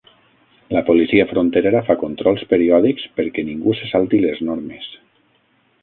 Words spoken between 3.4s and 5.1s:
ningú se salti les normes.